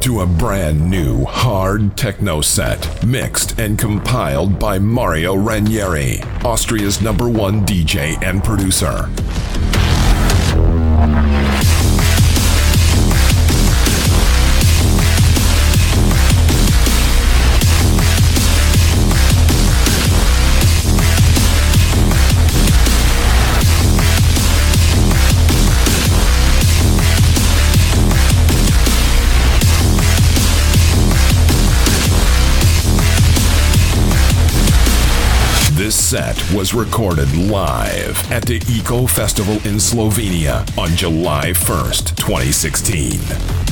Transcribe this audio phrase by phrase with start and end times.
[0.00, 7.28] To a brand new hard techno set, mixed and compiled by Mario Ranieri, Austria's number
[7.28, 9.10] one DJ and producer.
[36.54, 43.69] Was recorded live at the Eco Festival in Slovenia on July 1st, 2016.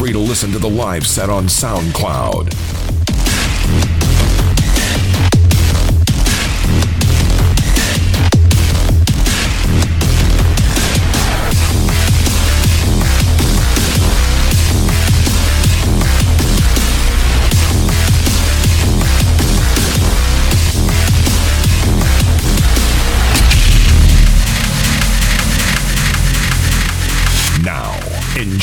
[0.00, 3.99] Free to listen to the live set on SoundCloud.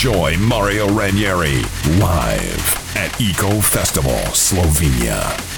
[0.08, 1.58] Enjoy Mario Ranieri
[2.00, 5.57] live at Eco Festival, Slovenia.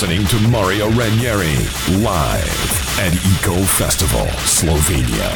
[0.00, 1.56] Listening to Mario Ranieri
[1.98, 5.28] live at Eco Festival, Slovenia.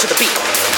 [0.00, 0.69] to the beat.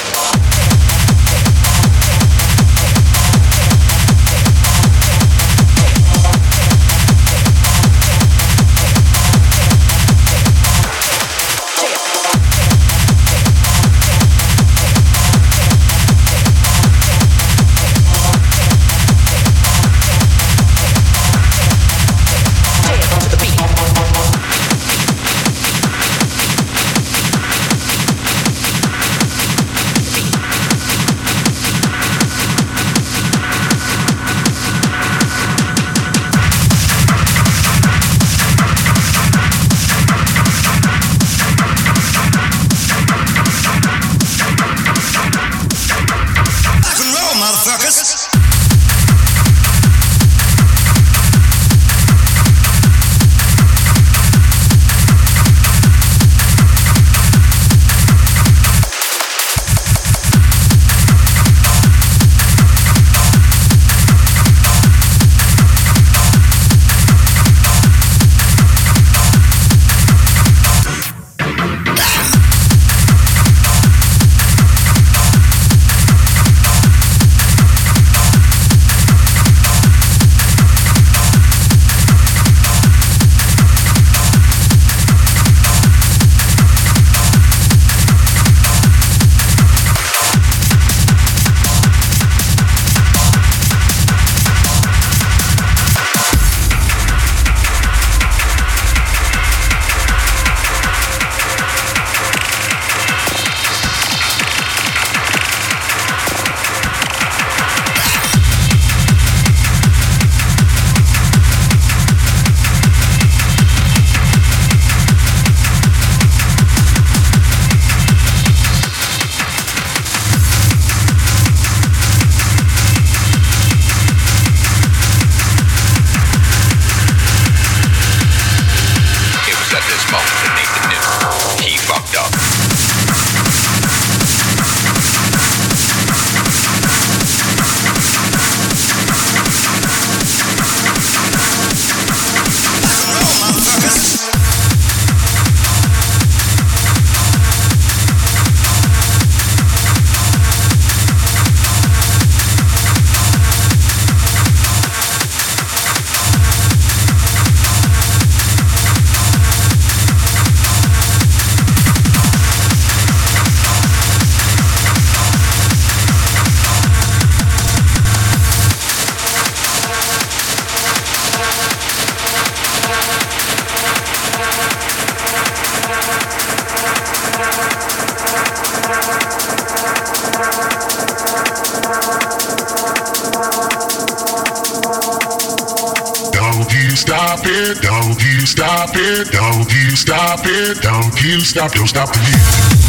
[189.31, 192.82] don't you stop it, don't you stop, don't stop the music.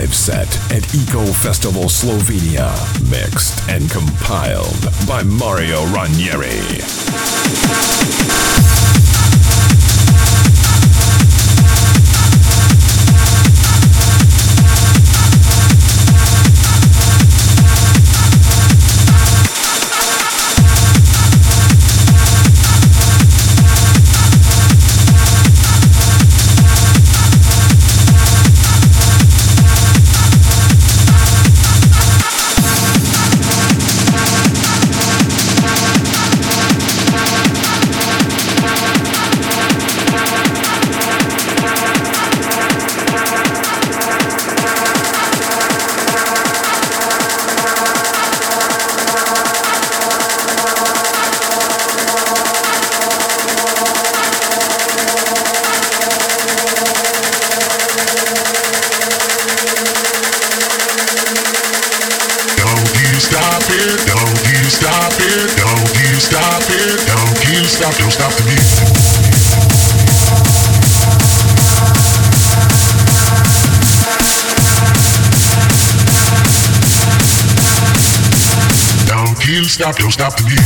[0.00, 2.70] live set at Eco Festival Slovenia,
[3.10, 6.82] mixed and compiled by Mario Ranieri.
[79.98, 80.65] Don't stop the music.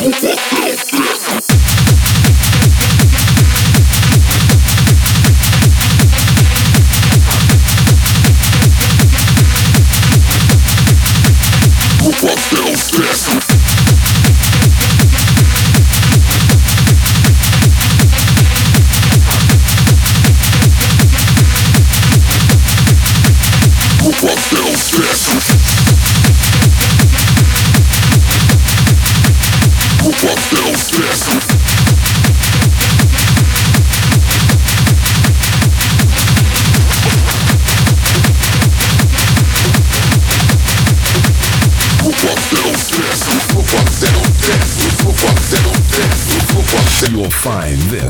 [0.00, 0.38] This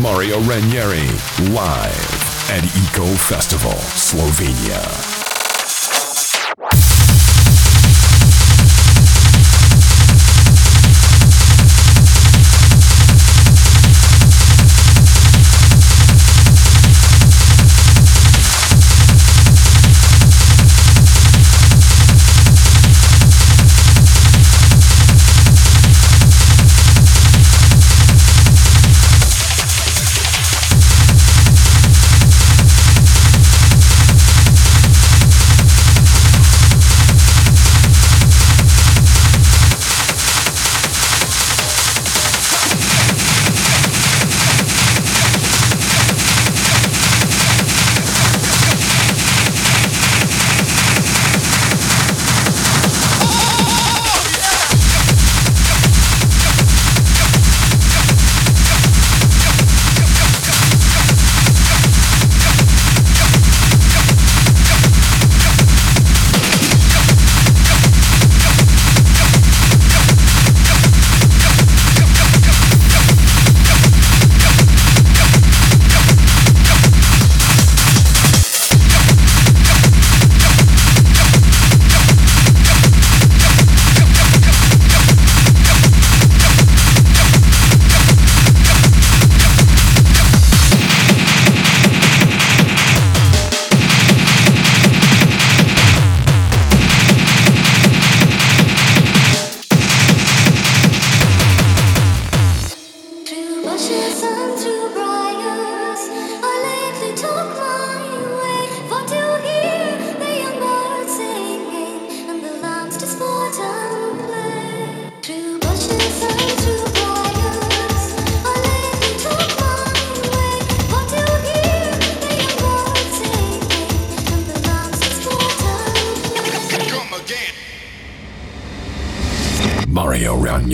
[0.00, 1.06] Mario Ranieri
[1.52, 4.99] live at Eco Festival, Slovenia.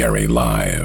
[0.07, 0.76] Live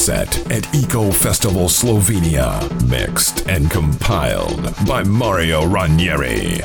[0.00, 6.60] set at Eco Festival Slovenia, mixed and compiled by Mario Ranieri.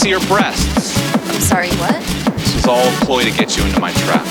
[0.00, 0.96] See your breasts.
[1.28, 2.00] I'm sorry, what?
[2.40, 4.24] This was all a ploy to get you into my trap.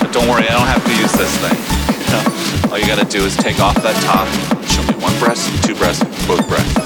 [0.00, 1.52] But don't worry, I don't have to use this thing.
[2.00, 4.24] You know, all you gotta do is take off that top,
[4.72, 6.80] show me one breast, two breasts, both breasts.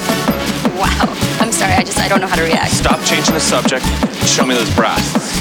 [0.75, 1.07] Wow.
[1.39, 2.73] I'm sorry, I just I don't know how to react.
[2.73, 3.87] Stop changing the subject,
[4.27, 5.36] show me those breasts.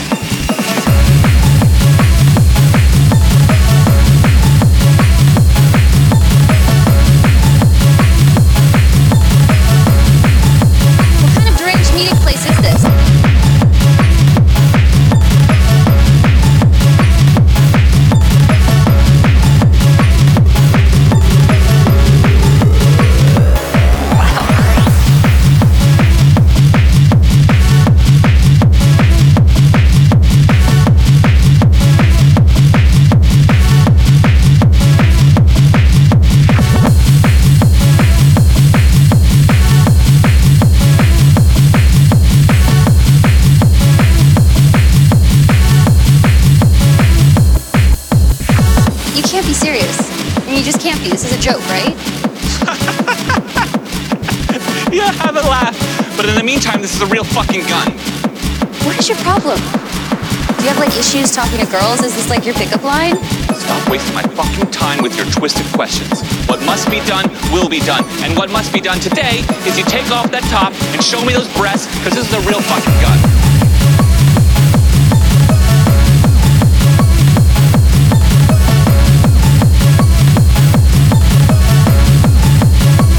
[61.35, 61.99] Talking to girls?
[61.99, 63.21] Is this like your pickup line?
[63.59, 66.21] Stop wasting my fucking time with your twisted questions.
[66.47, 68.05] What must be done will be done.
[68.23, 71.33] And what must be done today is you take off that top and show me
[71.33, 73.19] those breasts, because this is a real fucking gun.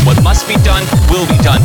[0.06, 1.55] What must be done will be done.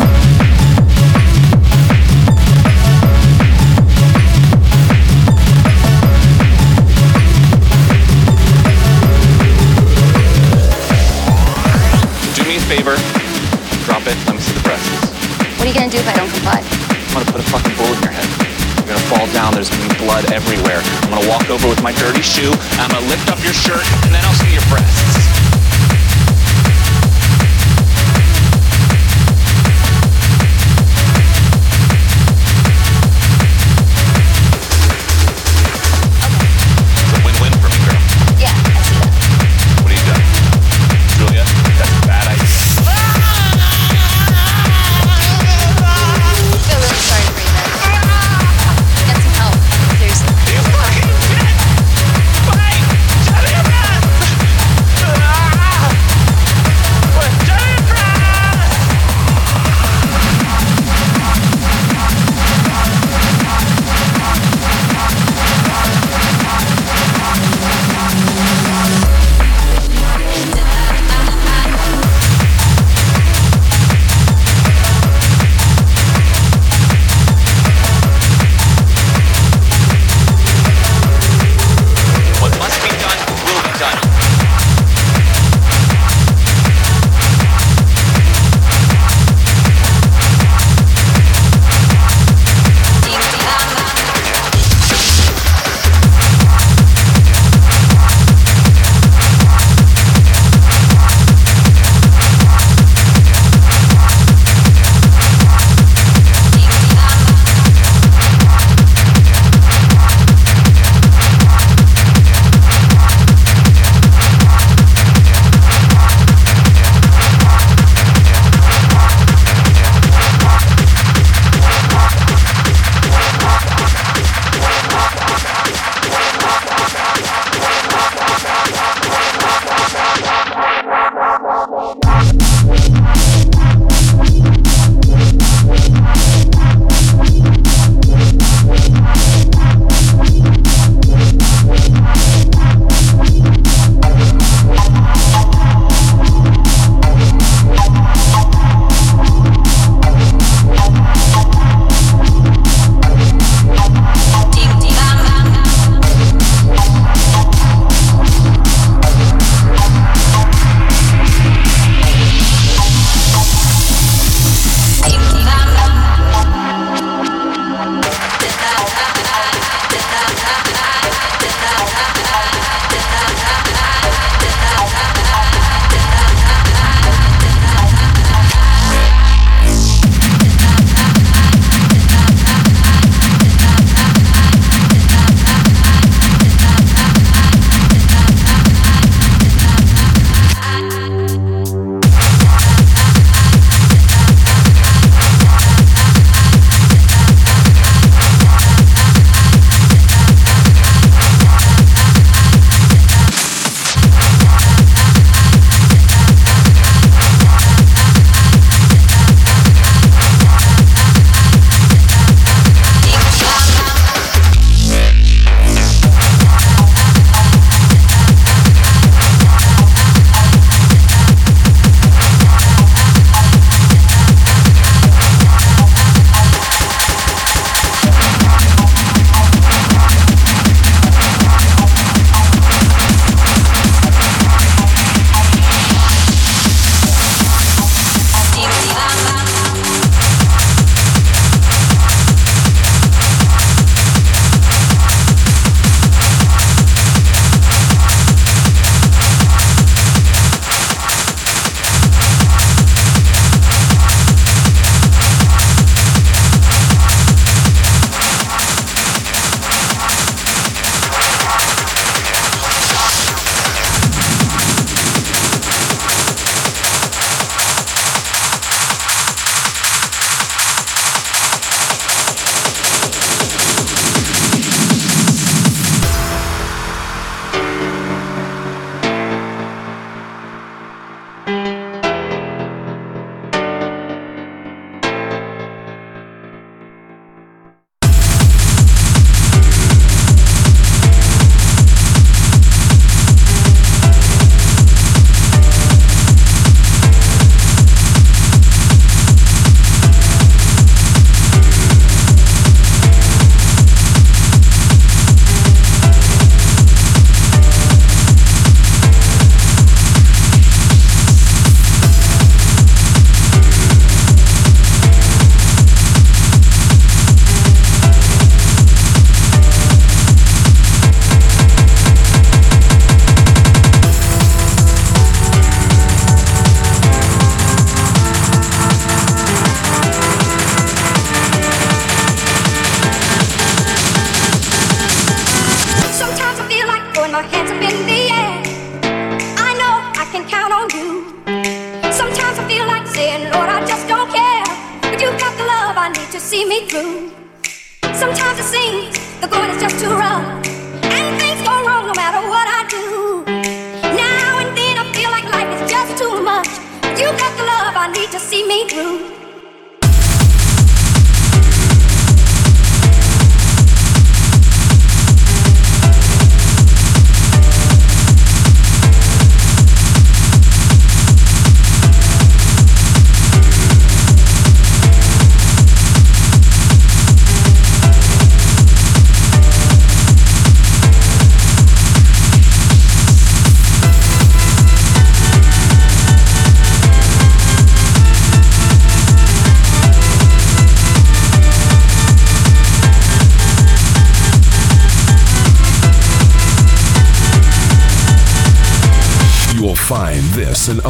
[21.22, 24.24] Gonna walk over with my dirty shoe, I'm gonna lift up your shirt, and then
[24.24, 25.40] I'll see your breasts.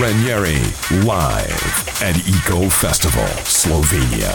[0.00, 0.62] Ranieri
[1.04, 4.34] live at Eco Festival, Slovenia.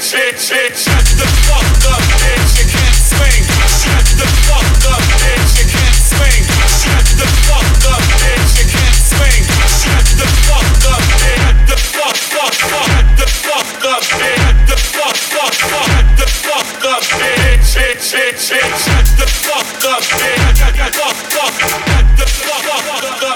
[0.00, 3.44] shit, shit, shut the fuck up, bitch, you can't swing.
[3.68, 6.42] Shut the fuck up, bitch, you can't swing.
[6.80, 9.44] Shut the fuck up, bitch, you can't swing.
[9.68, 15.16] Shut the fuck up, bitch, the fuck, fuck, fuck, the fuck up, bitch, the fuck,
[15.16, 20.64] fuck, fuck, the fuck up, bitch, shit, shit, shit, shut the fuck up, bitch,
[20.96, 21.54] fuck, fuck,
[22.16, 23.29] the fuck up.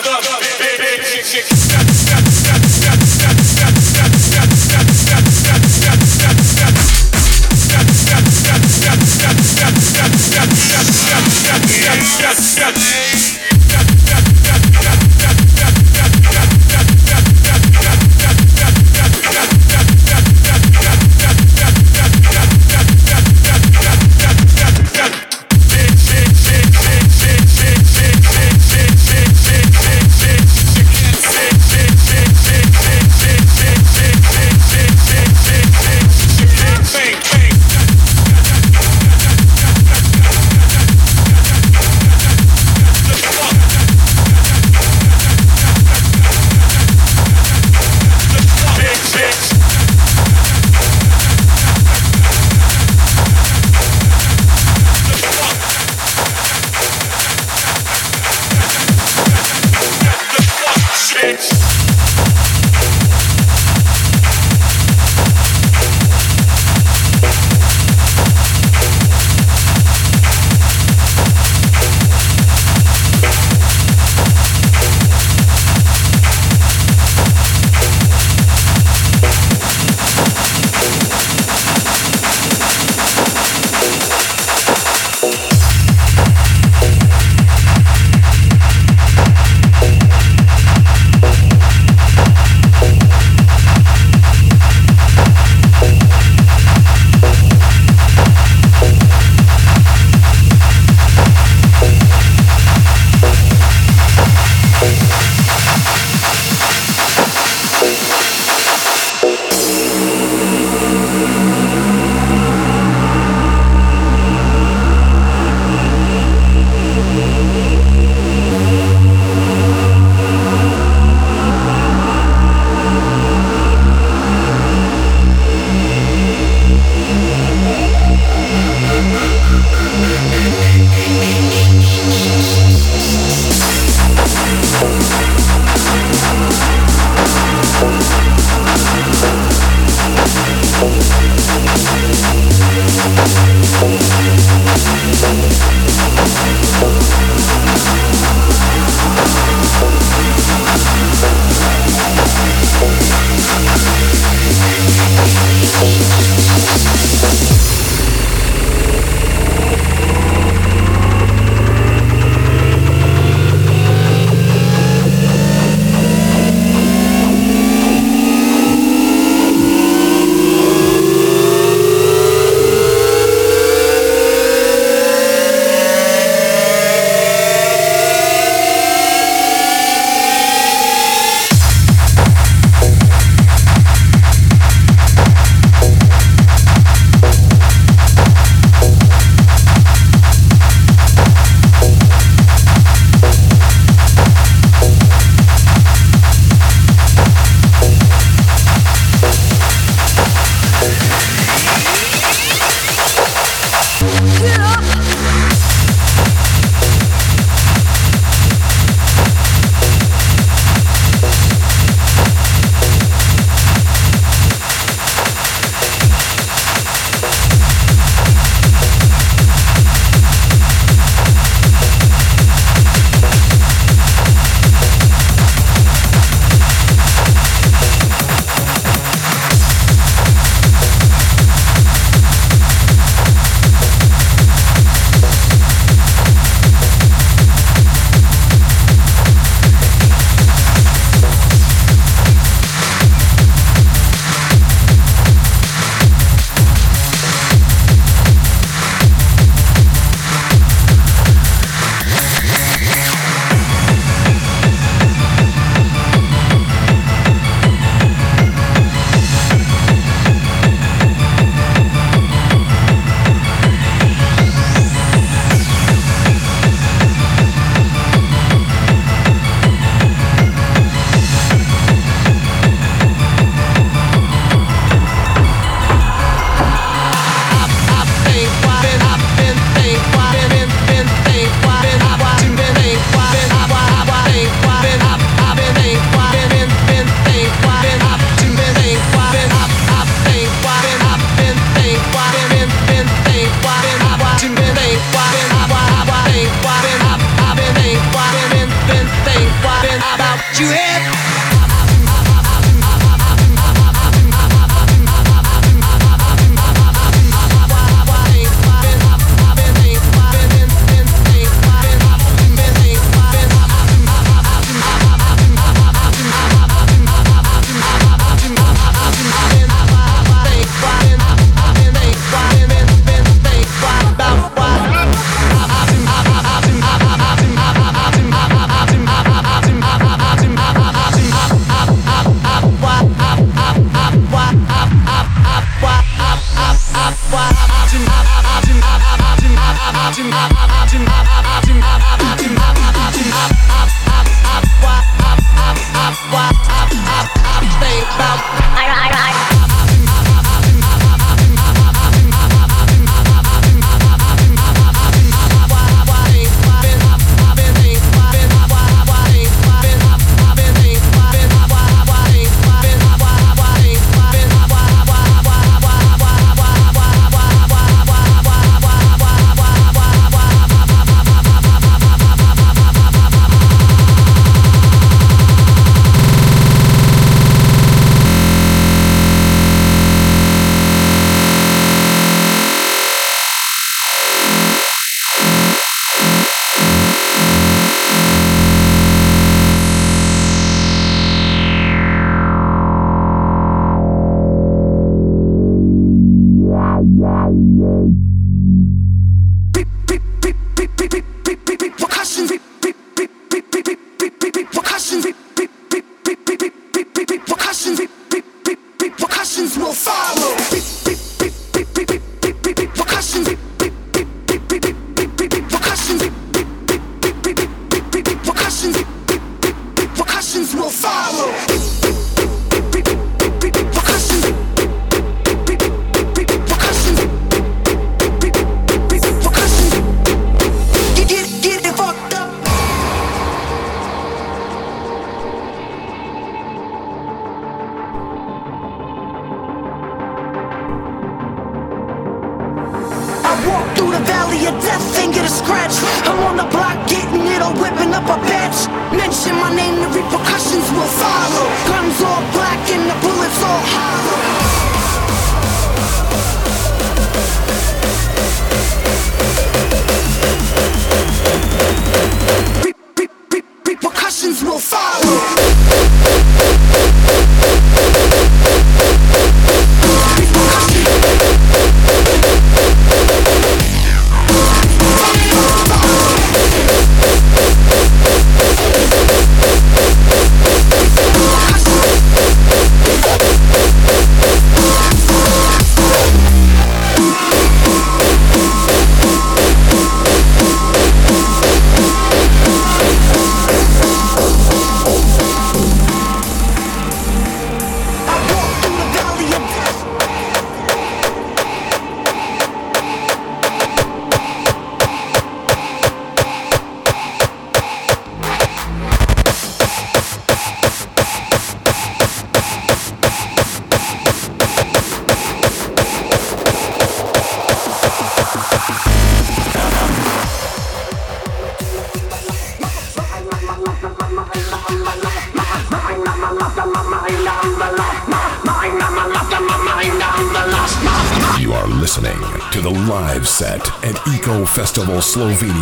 [535.35, 535.74] Slovenia,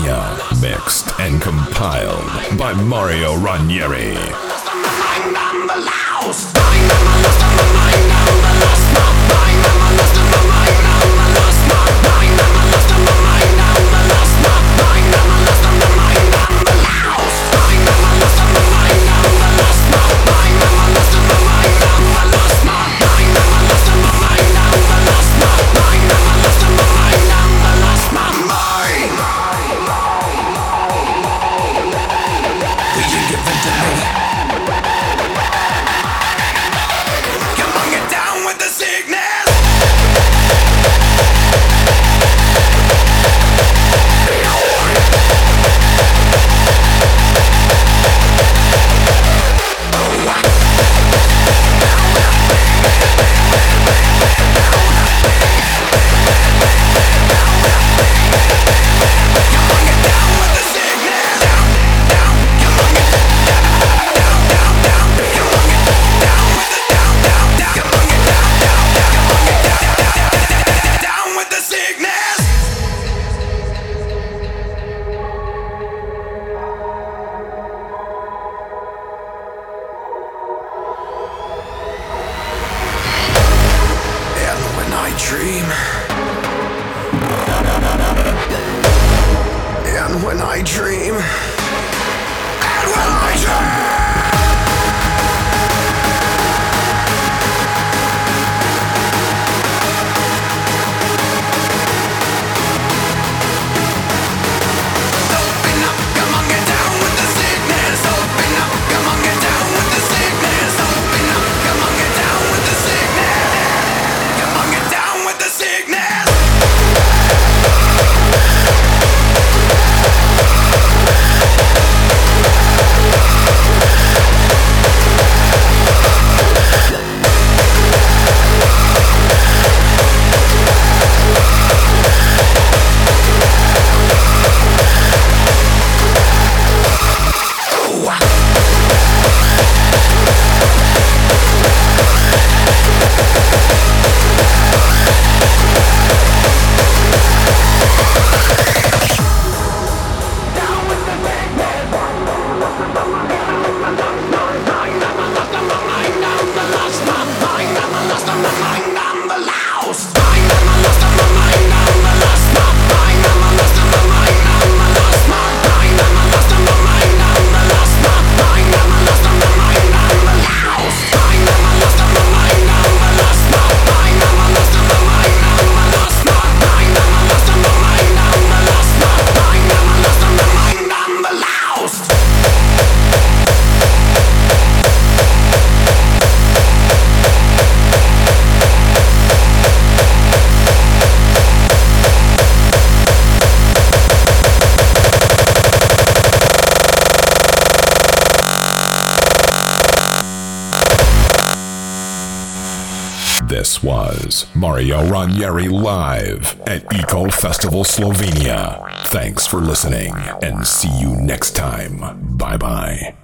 [204.55, 209.05] Mario Ranieri live at Eco Festival Slovenia.
[209.07, 210.13] Thanks for listening
[210.43, 212.37] and see you next time.
[212.37, 213.22] Bye bye.